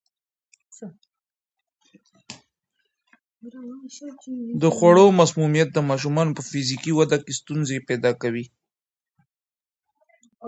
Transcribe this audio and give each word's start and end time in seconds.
د 4.61 4.63
خوړو 4.75 5.05
مسمومیت 5.19 5.69
د 5.73 5.79
ماشومانو 5.89 6.31
په 6.37 6.41
فزیکي 6.49 6.91
وده 6.95 7.17
کې 7.23 7.33
ستونزې 7.39 7.77
پیدا 7.89 8.11
کوي. 8.21 8.45